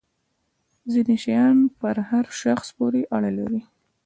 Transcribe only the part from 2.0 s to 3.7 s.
هر شخص پورې اړه لري.